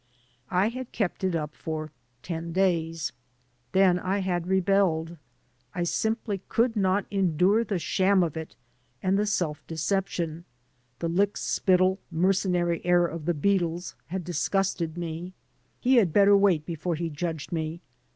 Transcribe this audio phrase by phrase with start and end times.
[0.49, 1.91] I had kept it up for
[2.23, 3.13] ten days.
[3.71, 5.15] Then I had rebelled.
[5.75, 8.55] I simply could not endure the sham of it
[9.03, 10.43] and the self deception.
[10.97, 15.33] The lickspittle, mercenary air of the beadles had disgusted me.
[15.79, 17.79] He had better wait before he judged me.